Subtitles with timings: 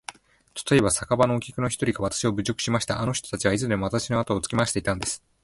[0.55, 2.99] たとえば、酒場のお客の一人がわたしを侮辱しました。
[3.01, 5.23] あの人たちはいつでもわたしのあとをつけ廻していたんです。